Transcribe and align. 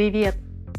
Привет! 0.00 0.34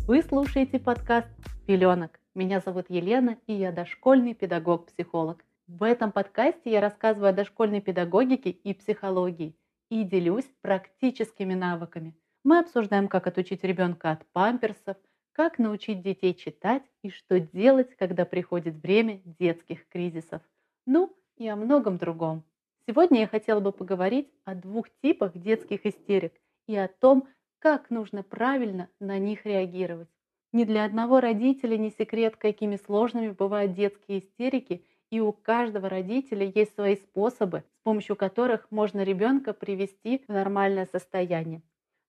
Вы 0.07 0.23
слушаете 0.23 0.79
подкаст 0.79 1.27
«Пеленок». 1.67 2.19
Меня 2.33 2.59
зовут 2.59 2.87
Елена, 2.89 3.37
и 3.45 3.53
я 3.53 3.71
дошкольный 3.71 4.33
педагог-психолог. 4.33 5.45
В 5.67 5.83
этом 5.83 6.11
подкасте 6.11 6.71
я 6.71 6.81
рассказываю 6.81 7.29
о 7.29 7.33
дошкольной 7.33 7.81
педагогике 7.81 8.49
и 8.49 8.73
психологии 8.73 9.55
и 9.91 10.03
делюсь 10.05 10.49
практическими 10.61 11.53
навыками. 11.53 12.15
Мы 12.43 12.57
обсуждаем, 12.57 13.07
как 13.07 13.27
отучить 13.27 13.63
ребенка 13.63 14.09
от 14.09 14.25
памперсов, 14.31 14.97
как 15.33 15.59
научить 15.59 16.01
детей 16.01 16.33
читать 16.33 16.81
и 17.03 17.11
что 17.11 17.39
делать, 17.39 17.95
когда 17.97 18.25
приходит 18.25 18.73
время 18.81 19.21
детских 19.23 19.87
кризисов. 19.87 20.41
Ну 20.87 21.15
и 21.37 21.47
о 21.47 21.55
многом 21.55 21.99
другом. 21.99 22.43
Сегодня 22.87 23.19
я 23.19 23.27
хотела 23.27 23.59
бы 23.59 23.71
поговорить 23.71 24.31
о 24.45 24.55
двух 24.55 24.87
типах 25.03 25.37
детских 25.37 25.85
истерик 25.85 26.33
и 26.65 26.75
о 26.75 26.87
том, 26.87 27.27
как 27.61 27.91
нужно 27.91 28.23
правильно 28.23 28.89
на 28.99 29.19
них 29.19 29.45
реагировать. 29.45 30.09
Ни 30.51 30.63
для 30.63 30.83
одного 30.83 31.19
родителя 31.19 31.77
не 31.77 31.91
секрет, 31.91 32.35
какими 32.35 32.75
сложными 32.75 33.29
бывают 33.29 33.73
детские 33.73 34.19
истерики, 34.19 34.83
и 35.11 35.19
у 35.19 35.31
каждого 35.31 35.87
родителя 35.87 36.51
есть 36.53 36.73
свои 36.73 36.95
способы, 36.95 37.63
с 37.79 37.83
помощью 37.83 38.15
которых 38.15 38.65
можно 38.71 39.03
ребенка 39.03 39.53
привести 39.53 40.23
в 40.27 40.29
нормальное 40.29 40.87
состояние. 40.87 41.61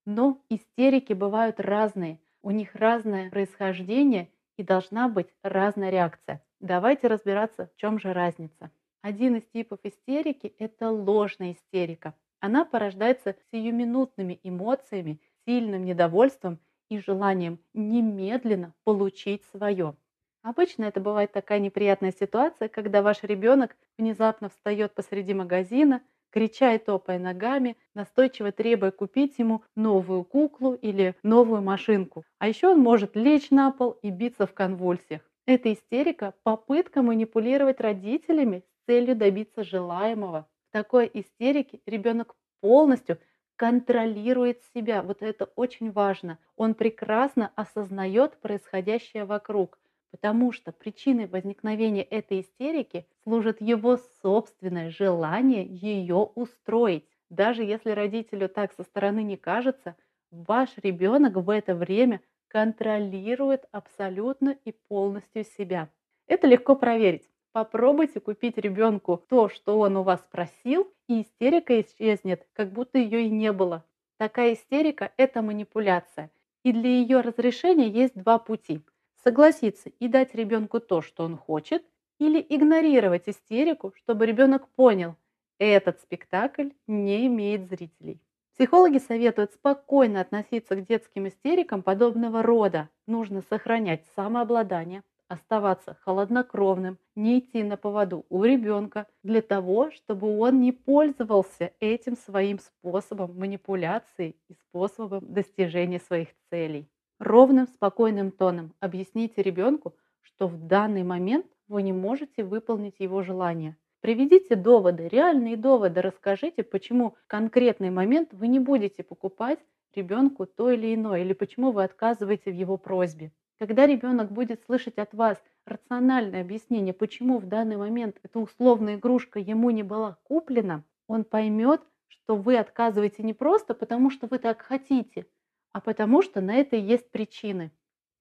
Но 0.07 0.41
истерики 0.49 1.13
бывают 1.13 1.61
разные, 1.61 2.19
у 2.43 2.51
них 2.51 2.75
разное 2.75 3.29
происхождение 3.29 4.31
и 4.57 4.63
должна 4.63 5.09
быть 5.09 5.29
разная 5.43 5.91
реакция. 5.91 6.43
Давайте 6.61 7.09
разбираться, 7.09 7.67
в 7.67 7.77
чем 7.77 7.99
же 7.99 8.15
разница. 8.15 8.71
Один 9.03 9.37
из 9.37 9.43
типов 9.53 9.81
истерики– 9.83 10.55
это 10.59 10.91
ложная 10.91 11.53
истерика. 11.53 12.15
Она 12.41 12.65
порождается 12.65 13.37
сиюминутными 13.53 14.41
эмоциями 14.43 15.21
сильным 15.47 15.85
недовольством 15.85 16.59
и 16.89 16.99
желанием 16.99 17.59
немедленно 17.75 18.75
получить 18.85 19.45
свое. 19.45 19.97
Обычно 20.43 20.85
это 20.85 21.01
бывает 21.01 21.33
такая 21.33 21.61
неприятная 21.61 22.13
ситуация, 22.13 22.69
когда 22.69 23.01
ваш 23.01 23.23
ребенок 23.23 23.77
внезапно 23.97 24.49
встает 24.49 24.93
посреди 24.93 25.35
магазина, 25.35 26.03
крича 26.31 26.75
и 26.75 26.79
топая 26.79 27.19
ногами, 27.21 27.77
настойчиво 27.95 28.51
требуя 28.51 28.91
купить 28.91 29.39
ему 29.39 29.63
новую 29.77 30.25
куклу 30.25 30.75
или 30.75 31.15
новую 31.23 31.63
машинку. 31.63 32.25
А 32.39 32.49
еще 32.49 32.69
он 32.69 32.81
может 32.81 33.15
лечь 33.15 33.51
на 33.51 33.71
пол 33.71 33.93
и 34.03 34.11
биться 34.11 34.47
в 34.47 34.53
конвульсиях. 34.55 35.23
Это 35.47 35.73
истерика– 35.73 36.35
попытка 36.43 37.03
манипулировать 37.03 37.81
родителями 37.81 38.65
с 38.83 38.87
целью 38.87 39.15
добиться 39.15 39.63
желаемого. 39.63 40.49
В 40.71 40.73
такой 40.73 41.11
истерике 41.15 41.81
ребенок 41.87 42.35
полностью– 42.61 43.19
контролирует 43.63 44.61
себя. 44.75 45.03
Вот 45.05 45.23
это 45.23 45.45
очень 45.55 45.93
важно. 45.93 46.41
Он 46.57 46.75
прекрасно 46.75 47.53
осознает 47.55 48.37
происходящее 48.41 49.25
вокруг, 49.25 49.79
потому 50.11 50.51
что 50.51 50.73
причиной 50.73 51.29
возникновения 51.29 52.03
этой 52.03 52.41
истерики 52.41 53.07
служит 53.23 53.61
его 53.61 53.99
собственное 54.21 54.91
желание 54.91 55.65
ее 55.65 56.17
устроить. 56.35 57.05
Даже 57.31 57.63
если 57.63 57.91
родителю 57.93 58.49
так 58.49 58.73
со 58.73 58.83
стороны 58.83 59.23
не 59.23 59.37
кажется, 59.37 59.95
ваш 60.33 60.77
ребенок 60.79 61.37
в 61.37 61.49
это 61.49 61.77
время 61.77 62.21
контролирует 62.49 63.67
абсолютно 63.71 64.57
и 64.65 64.73
полностью 64.73 65.45
себя. 65.45 65.89
Это 66.27 66.49
легко 66.49 66.75
проверить. 66.75 67.31
Попробуйте 67.53 68.19
купить 68.19 68.57
ребенку 68.57 69.23
то, 69.29 69.51
что 69.51 69.79
он 69.79 69.99
у 69.99 70.03
вас 70.03 70.25
просил, 70.31 70.91
и 71.07 71.21
истерика 71.21 71.79
исчезнет, 71.83 72.47
как 72.55 72.73
будто 72.73 72.97
ее 72.99 73.27
и 73.27 73.31
не 73.31 73.53
было. 73.53 73.85
Такая 74.17 74.55
истерика– 74.55 75.13
это 75.19 75.43
манипуляция. 75.43 76.31
И 76.65 76.73
для 76.73 76.89
ее 76.89 77.21
разрешения 77.21 77.89
есть 77.89 78.15
два 78.15 78.39
пути. 78.39 78.81
Согласиться 79.23 79.91
и 79.99 80.09
дать 80.09 80.35
ребенку 80.35 80.81
то, 80.81 81.03
что 81.03 81.25
он 81.25 81.37
хочет, 81.37 81.85
или 82.19 82.45
игнорировать 82.49 83.29
истерику, 83.29 83.93
чтобы 83.97 84.27
ребенок 84.27 84.69
понял, 84.69 85.17
этот 85.59 86.01
спектакль 86.01 86.71
не 86.87 87.27
имеет 87.27 87.69
зрителей. 87.69 88.21
Психологи 88.55 88.99
советуют 88.99 89.53
спокойно 89.53 90.21
относиться 90.21 90.77
к 90.77 90.87
детским 90.87 91.29
истерикам 91.29 91.83
подобного 91.83 92.43
рода. 92.43 92.89
Нужно 93.07 93.43
сохранять 93.43 94.05
самообладание, 94.15 95.03
оставаться 95.33 95.97
холоднокровным, 96.03 96.99
не 97.17 97.39
идти 97.39 97.63
на 97.63 97.77
поводу 97.77 98.27
у 98.29 98.45
ребенка 98.45 99.07
для 99.23 99.41
того, 99.41 99.91
чтобы 99.91 100.39
он 100.39 100.61
не 100.61 100.73
пользовался 100.73 101.73
этим 101.81 102.17
своим 102.17 102.59
способом 102.59 103.39
манипуляции 103.39 104.37
и 104.49 104.55
способом 104.55 105.33
достижения 105.33 106.01
своих 106.01 106.29
целей. 106.51 106.87
Ровным, 107.19 107.67
спокойным 107.67 108.31
тоном 108.31 108.75
объясните 108.81 109.43
ребенку, 109.43 109.95
что 110.21 110.49
в 110.49 110.67
данный 110.67 111.03
момент 111.03 111.47
вы 111.69 111.83
не 111.83 111.93
можете 111.93 112.45
выполнить 112.45 113.01
его 113.01 113.23
желание. 113.23 113.77
Приведите 114.01 114.57
доводы, 114.57 115.09
реальные 115.09 115.57
доводы, 115.57 116.03
расскажите, 116.03 116.63
почему 116.63 117.15
в 117.25 117.27
конкретный 117.27 117.91
момент 117.91 118.31
вы 118.33 118.49
не 118.49 118.59
будете 118.59 119.03
покупать 119.03 119.61
ребенку 119.95 120.45
то 120.45 120.71
или 120.71 120.95
иное, 120.95 121.21
или 121.21 121.33
почему 121.33 121.71
вы 121.71 121.85
отказываете 121.85 122.51
в 122.51 122.55
его 122.55 122.77
просьбе. 122.77 123.33
Когда 123.63 123.87
ребенок 123.87 124.33
будет 124.33 124.65
слышать 124.65 124.99
от 124.99 125.15
вас 125.15 125.41
рациональное 125.67 126.41
объяснение, 126.41 126.93
почему 126.93 127.39
в 127.39 127.47
данный 127.47 127.77
момент 127.77 128.19
эта 128.25 128.41
условная 128.41 128.97
игрушка 128.97 129.39
ему 129.39 129.71
не 129.71 129.85
была 129.85 130.19
куплена, 130.25 130.83
он 131.07 131.23
поймет, 131.23 131.81
что 132.09 132.35
вы 132.35 132.57
отказываете 132.57 133.23
не 133.23 133.35
просто 133.35 133.75
потому, 133.75 134.11
что 134.11 134.27
вы 134.27 134.41
так 134.41 134.63
хотите, 134.63 135.27
а 135.71 135.81
потому 135.81 136.23
что 136.23 136.41
на 136.41 136.57
это 136.57 136.75
есть 136.75 137.09
причины. 137.13 137.71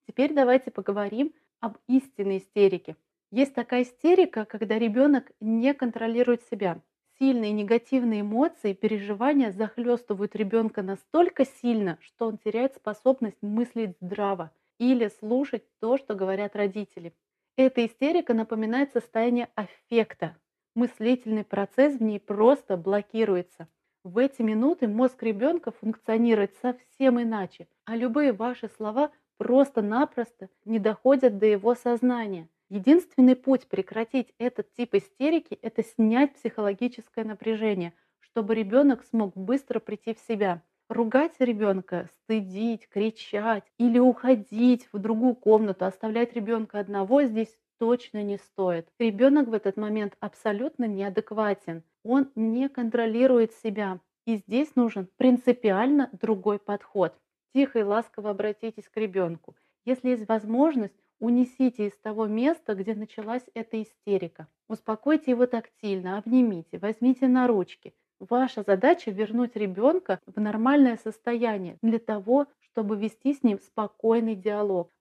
Теперь 0.07 0.31
давайте 0.31 0.69
поговорим 0.69 1.33
об 1.59 1.79
истинной 1.87 2.37
истерике. 2.37 2.95
Есть 3.31 3.55
такая 3.55 3.81
истерика, 3.81 4.45
когда 4.45 4.77
ребенок 4.77 5.31
не 5.39 5.73
контролирует 5.73 6.43
себя. 6.51 6.83
Сильные 7.17 7.51
негативные 7.51 8.21
эмоции, 8.21 8.73
переживания 8.73 9.51
захлестывают 9.51 10.35
ребенка 10.35 10.83
настолько 10.83 11.45
сильно, 11.45 11.97
что 11.99 12.27
он 12.27 12.37
теряет 12.37 12.75
способность 12.75 13.41
мыслить 13.41 13.97
здраво 14.01 14.51
или 14.81 15.09
слушать 15.19 15.63
то, 15.79 15.97
что 15.97 16.15
говорят 16.15 16.55
родители. 16.55 17.13
Эта 17.55 17.85
истерика 17.85 18.33
напоминает 18.33 18.91
состояние 18.91 19.49
аффекта. 19.53 20.35
Мыслительный 20.73 21.43
процесс 21.43 21.97
в 21.97 22.01
ней 22.01 22.19
просто 22.19 22.77
блокируется. 22.77 23.67
В 24.03 24.17
эти 24.17 24.41
минуты 24.41 24.87
мозг 24.87 25.21
ребенка 25.21 25.69
функционирует 25.71 26.55
совсем 26.63 27.21
иначе, 27.21 27.67
а 27.85 27.95
любые 27.95 28.33
ваши 28.33 28.69
слова 28.69 29.11
просто-напросто 29.37 30.49
не 30.65 30.79
доходят 30.79 31.37
до 31.37 31.45
его 31.45 31.75
сознания. 31.75 32.49
Единственный 32.69 33.35
путь 33.35 33.67
прекратить 33.67 34.33
этот 34.39 34.73
тип 34.73 34.95
истерики– 34.95 35.53
это 35.61 35.83
снять 35.83 36.33
психологическое 36.33 37.23
напряжение, 37.23 37.93
чтобы 38.19 38.55
ребенок 38.55 39.03
смог 39.03 39.37
быстро 39.37 39.79
прийти 39.79 40.15
в 40.15 40.19
себя. 40.19 40.63
Ругать 40.91 41.35
ребенка, 41.39 42.09
стыдить, 42.23 42.89
кричать 42.89 43.63
или 43.77 43.97
уходить 43.97 44.89
в 44.91 44.99
другую 44.99 45.35
комнату, 45.35 45.85
оставлять 45.85 46.33
ребенка 46.33 46.81
одного 46.81 47.23
здесь 47.23 47.57
точно 47.79 48.21
не 48.23 48.37
стоит. 48.37 48.89
Ребенок 48.99 49.47
в 49.47 49.53
этот 49.53 49.77
момент 49.77 50.17
абсолютно 50.19 50.83
неадекватен. 50.83 51.83
Он 52.03 52.29
не 52.35 52.67
контролирует 52.67 53.53
себя. 53.53 54.01
И 54.25 54.35
здесь 54.35 54.75
нужен 54.75 55.07
принципиально 55.15 56.09
другой 56.11 56.59
подход. 56.59 57.17
Тихо 57.53 57.79
и 57.79 57.83
ласково 57.83 58.31
обратитесь 58.31 58.89
к 58.89 58.97
ребенку. 58.97 59.55
Если 59.85 60.09
есть 60.09 60.27
возможность, 60.27 60.99
унесите 61.21 61.87
из 61.87 61.97
того 61.99 62.27
места, 62.27 62.75
где 62.75 62.95
началась 62.95 63.45
эта 63.53 63.81
истерика. 63.81 64.49
Успокойте 64.67 65.31
его 65.31 65.45
тактильно, 65.45 66.17
обнимите, 66.17 66.79
возьмите 66.79 67.29
на 67.29 67.47
ручки. 67.47 67.93
Ваша 68.29 68.61
задача 68.61 69.09
вернуть 69.09 69.55
ребенка 69.55 70.19
в 70.27 70.39
нормальное 70.39 70.95
состояние 70.97 71.79
для 71.81 71.97
того, 71.97 72.45
чтобы 72.59 72.95
вести 72.95 73.33
с 73.33 73.41
ним 73.41 73.59
спокойный 73.59 74.35
диалог. 74.35 74.91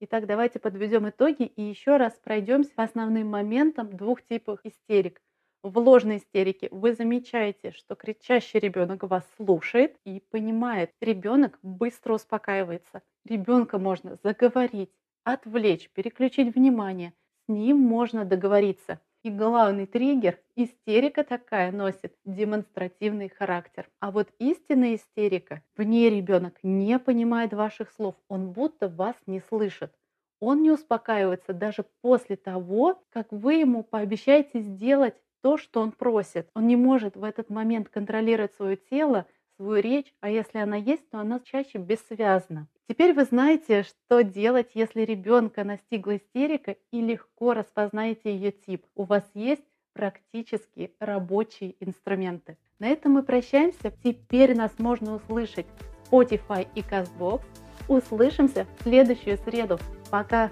Итак, 0.00 0.26
давайте 0.26 0.58
подведем 0.58 1.06
итоги 1.06 1.42
и 1.42 1.60
еще 1.60 1.98
раз 1.98 2.14
пройдемся 2.14 2.70
по 2.74 2.84
основным 2.84 3.28
моментам 3.28 3.94
двух 3.94 4.22
типов 4.22 4.60
истерик. 4.64 5.20
В 5.62 5.76
ложной 5.76 6.16
истерике 6.16 6.68
вы 6.70 6.94
замечаете, 6.94 7.72
что 7.72 7.96
кричащий 7.96 8.60
ребенок 8.60 9.02
вас 9.02 9.24
слушает 9.36 9.98
и 10.06 10.20
понимает. 10.30 10.90
Ребенок 11.02 11.58
быстро 11.60 12.14
успокаивается. 12.14 13.02
Ребенка 13.26 13.78
можно 13.78 14.16
заговорить, 14.22 14.90
отвлечь, 15.22 15.90
переключить 15.90 16.54
внимание. 16.54 17.12
С 17.44 17.52
ним 17.52 17.76
можно 17.78 18.24
договориться. 18.24 19.00
И 19.24 19.30
главный 19.30 19.86
триггер– 19.86 20.38
истерика 20.54 21.24
такая 21.24 21.72
носит 21.72 22.14
демонстративный 22.26 23.30
характер. 23.30 23.88
А 23.98 24.10
вот 24.10 24.28
истинная 24.38 24.96
истерика, 24.96 25.62
в 25.76 25.82
ней 25.82 26.10
ребенок 26.10 26.58
не 26.62 26.98
понимает 26.98 27.54
ваших 27.54 27.90
слов, 27.90 28.14
он 28.28 28.52
будто 28.52 28.86
вас 28.86 29.16
не 29.26 29.40
слышит. 29.40 29.92
Он 30.40 30.62
не 30.62 30.70
успокаивается 30.70 31.54
даже 31.54 31.86
после 32.02 32.36
того, 32.36 33.02
как 33.08 33.32
вы 33.32 33.54
ему 33.54 33.82
пообещаете 33.82 34.60
сделать 34.60 35.14
то, 35.40 35.56
что 35.56 35.80
он 35.80 35.92
просит. 35.92 36.50
Он 36.54 36.66
не 36.66 36.76
может 36.76 37.16
в 37.16 37.24
этот 37.24 37.48
момент 37.48 37.88
контролировать 37.88 38.54
свое 38.54 38.76
тело, 38.76 39.26
свою 39.56 39.80
речь, 39.80 40.12
а 40.20 40.30
если 40.30 40.58
она 40.58 40.76
есть, 40.76 41.08
то 41.10 41.18
она 41.18 41.40
чаще 41.40 41.78
бессвязна. 41.78 42.68
Теперь 42.88 43.14
вы 43.14 43.24
знаете, 43.24 43.82
что 43.82 44.22
делать, 44.22 44.70
если 44.74 45.02
ребенка 45.02 45.64
настигла 45.64 46.16
истерика 46.16 46.76
и 46.90 47.00
легко 47.00 47.54
распознаете 47.54 48.34
ее 48.34 48.52
тип. 48.52 48.84
У 48.94 49.04
вас 49.04 49.24
есть 49.34 49.64
практически 49.94 50.92
рабочие 50.98 51.76
инструменты. 51.80 52.58
На 52.78 52.88
этом 52.88 53.12
мы 53.12 53.22
прощаемся. 53.22 53.92
Теперь 54.02 54.54
нас 54.54 54.72
можно 54.78 55.14
услышать 55.14 55.66
в 56.02 56.12
Spotify 56.12 56.66
и 56.74 56.80
CastBox. 56.80 57.42
Услышимся 57.88 58.66
в 58.78 58.82
следующую 58.82 59.38
среду. 59.38 59.78
Пока! 60.10 60.50